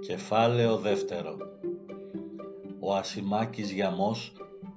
Κεφάλαιο 0.00 0.76
δεύτερο. 0.76 1.36
Ο 2.80 2.94
Ασημάκης 2.94 3.70
Γιαμός 3.70 4.32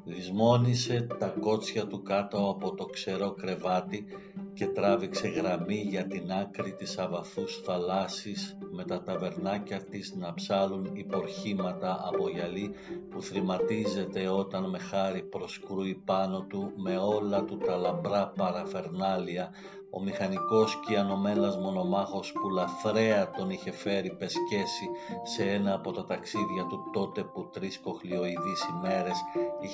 δυσμόνισε 0.05 1.07
τα 1.19 1.27
κότσια 1.27 1.87
του 1.87 2.01
κάτω 2.01 2.49
από 2.49 2.75
το 2.75 2.85
ξερό 2.85 3.31
κρεβάτι 3.31 4.05
και 4.53 4.67
τράβηξε 4.67 5.27
γραμμή 5.27 5.85
για 5.89 6.07
την 6.07 6.31
άκρη 6.31 6.73
της 6.73 6.97
αβαθούς 6.97 7.61
θαλάσσης 7.63 8.57
με 8.71 8.83
τα 8.83 9.03
ταβερνάκια 9.03 9.83
της 9.83 10.13
να 10.15 10.33
ψάλουν 10.33 10.89
υπορχήματα 10.93 11.99
από 12.13 12.29
γυαλί 12.29 12.71
που 13.09 13.21
θρηματίζεται 13.21 14.27
όταν 14.27 14.69
με 14.69 14.79
χάρη 14.79 15.23
προσκρούει 15.23 16.01
πάνω 16.05 16.45
του 16.49 16.71
με 16.75 16.97
όλα 16.97 17.43
του 17.43 17.57
τα 17.57 17.75
λαμπρά 17.75 18.27
παραφερνάλια. 18.27 19.51
Ο 19.95 20.01
μηχανικός 20.01 20.79
κιανομέλας 20.87 21.57
μονομάχος 21.57 22.31
που 22.31 22.49
λαθρέα 22.49 23.29
τον 23.31 23.49
είχε 23.49 23.71
φέρει 23.71 24.15
πεσκέσει 24.15 24.89
σε 25.23 25.43
ένα 25.43 25.73
από 25.73 25.91
τα 25.91 26.05
ταξίδια 26.05 26.65
του 26.69 26.89
τότε 26.93 27.23
που 27.23 27.49
τρεις 27.53 27.79
κοχλιοειδείς 27.79 28.69
ημέρες 28.75 29.17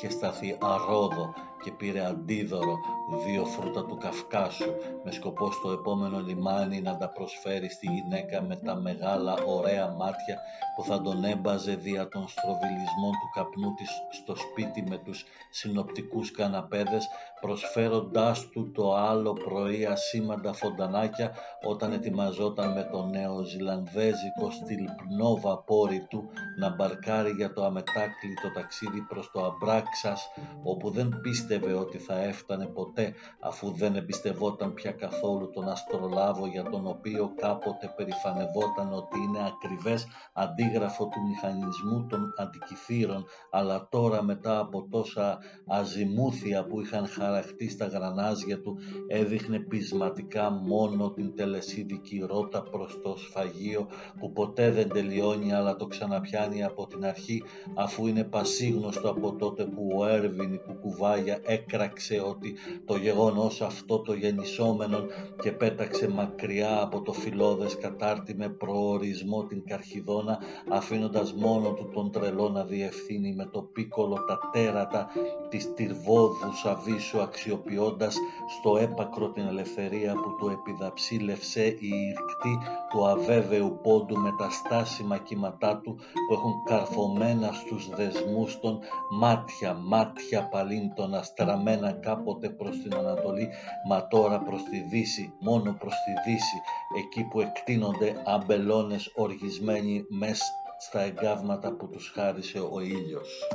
είχε 0.02 0.10
σταθεί 0.10 0.58
αρόδο 0.62 1.34
και 1.64 1.72
πήρε 1.72 2.06
αντίδωρο 2.06 2.80
δύο 3.18 3.46
φρούτα 3.46 3.86
του 3.86 3.98
Καυκάσου 3.98 4.74
με 5.04 5.12
σκοπό 5.12 5.52
στο 5.52 5.72
επόμενο 5.72 6.20
λιμάνι 6.20 6.82
να 6.82 6.98
τα 6.98 7.10
προσφέρει 7.10 7.70
στη 7.70 7.88
γυναίκα 7.88 8.42
με 8.42 8.56
τα 8.56 8.76
μεγάλα 8.76 9.34
ωραία 9.34 9.88
μάτια 9.88 10.40
που 10.76 10.84
θα 10.84 11.02
τον 11.02 11.24
έμπαζε 11.24 11.76
δια 11.76 12.08
των 12.08 12.28
στροβιλισμών 12.28 13.12
του 13.12 13.30
καπνού 13.34 13.74
της 13.74 13.90
στο 14.12 14.36
σπίτι 14.36 14.84
με 14.90 14.98
τους 14.98 15.26
συνοπτικούς 15.50 16.32
καναπέδες 16.32 17.08
προσφέροντάς 17.42 18.50
του 18.50 18.72
το 18.72 18.96
άλλο 18.96 19.34
πρωί 19.34 19.86
ασήμαντα 19.86 20.54
φοντανάκια 20.54 21.32
όταν 21.68 21.92
ετοιμαζόταν 21.94 22.72
με 22.74 22.84
το 22.92 23.06
νέο 23.06 23.44
ζηλανδέζικο 23.44 24.52
στυλπνό 24.52 25.40
βαπόρι 25.42 26.06
του 26.10 26.30
να 26.60 26.76
μπαρκάρει 26.76 27.32
για 27.32 27.54
το 27.54 27.64
αμετάκλητο 27.66 28.52
ταξίδι 28.54 29.02
προς 29.02 29.32
το 29.32 29.46
Αμπράξας 29.46 30.30
όπου 30.64 30.90
δεν 30.92 31.20
πίστευε 31.22 31.74
ότι 31.74 31.98
θα 31.98 32.20
έφτανε 32.20 32.66
ποτέ 32.66 32.99
αφού 33.40 33.72
δεν 33.72 33.96
εμπιστευόταν 33.96 34.74
πια 34.74 34.92
καθόλου 34.92 35.50
τον 35.50 35.70
αστρολάβο 35.70 36.46
για 36.48 36.64
τον 36.64 36.88
οποίο 36.88 37.34
κάποτε 37.36 37.94
περηφανευόταν 37.96 38.94
ότι 38.94 39.18
είναι 39.20 39.40
ακριβές 39.48 40.08
αντίγραφο 40.34 41.04
του 41.06 41.22
μηχανισμού 41.28 42.06
των 42.10 42.34
αντικυθύρων 42.38 43.26
αλλά 43.52 43.88
τώρα 43.92 44.24
μετά 44.24 44.60
από 44.60 44.88
τόσα 44.90 45.38
αζημούθια 45.68 46.66
που 46.66 46.82
είχαν 46.82 47.08
χαραχτεί 47.08 47.70
στα 47.70 47.86
γρανάζια 47.86 48.62
του 48.62 48.78
έδειχνε 49.08 49.60
πεισματικά 49.60 50.50
μόνο 50.50 51.12
την 51.12 51.36
τελεσίδικη 51.36 52.26
ρότα 52.28 52.64
προς 52.64 53.00
το 53.04 53.16
σφαγείο 53.18 53.88
που 54.20 54.32
ποτέ 54.32 54.72
δεν 54.72 54.90
τελειώνει 54.90 55.54
αλλά 55.54 55.76
το 55.76 55.88
ξαναπιάνει 55.88 56.64
από 56.64 56.88
την 56.88 57.06
αρχή 57.06 57.44
αφού 57.76 58.08
είναι 58.08 58.24
πασίγνωστο 58.24 59.10
από 59.10 59.36
τότε 59.36 59.66
που 59.66 59.90
ο 59.98 60.06
Έρβιν 60.06 60.54
η 60.54 60.58
κουκουβάγια 60.58 61.40
έκραξε 61.46 62.22
ότι 62.26 62.56
το 62.90 62.98
γεγονός 62.98 63.62
αυτό 63.62 64.00
το 64.00 64.14
γεννησόμενον 64.14 65.08
και 65.42 65.52
πέταξε 65.52 66.08
μακριά 66.10 66.82
από 66.82 67.02
το 67.02 67.14
φιλόδες 67.14 67.78
κατάρτι 67.78 68.36
με 68.36 68.50
προορισμό 68.50 69.46
την 69.46 69.64
Καρχιδόνα 69.66 70.40
αφήνοντας 70.70 71.34
μόνο 71.34 71.74
του 71.74 71.90
τον 71.94 72.12
τρελό 72.12 72.50
να 72.50 72.64
διευθύνει 72.64 73.34
με 73.34 73.46
το 73.46 73.62
πίκολο 73.62 74.26
τα 74.28 74.40
τέρατα 74.52 75.08
της 75.50 75.74
τυρβόδους 75.74 76.60
σαβίσου 76.60 77.22
αξιοποιώντας 77.22 78.18
στο 78.60 78.78
έπακρο 78.78 79.32
την 79.32 79.48
ελευθερία 79.48 80.14
που 80.14 80.36
του 80.40 80.50
επιδαψίλευσε 80.50 81.66
η 81.66 81.90
ηρκτή 82.10 82.58
του 82.90 83.08
αβέβαιου 83.08 83.80
πόντου 83.84 84.18
με 84.18 84.34
τα 84.38 84.50
στάσιμα 84.50 85.18
κύματά 85.18 85.82
του 85.84 85.96
που 86.28 86.34
έχουν 86.34 86.54
καρφωμένα 86.66 87.52
στους 87.52 87.90
δεσμούς 87.90 88.60
των 88.60 88.80
μάτια, 89.20 89.74
μάτια 89.74 90.48
παλίντων 90.50 91.14
αστραμμένα 91.14 91.92
κάποτε 91.92 92.50
προς 92.80 92.90
την 92.90 93.08
Ανατολή 93.08 93.50
μα 93.88 94.08
τώρα 94.08 94.40
προς 94.40 94.64
τη 94.64 94.80
Δύση, 94.80 95.34
μόνο 95.40 95.76
προς 95.80 95.94
τη 95.94 96.32
Δύση 96.32 96.62
εκεί 96.98 97.24
που 97.24 97.42
εκτείνονται 97.42 98.22
αμπελώνες 98.26 99.12
οργισμένοι 99.16 100.06
μες 100.10 100.42
στα 100.78 101.02
εγκάβματα 101.02 101.72
που 101.72 101.90
τους 101.90 102.12
χάρισε 102.16 102.60
ο 102.60 102.82
ήλιος. 102.82 103.48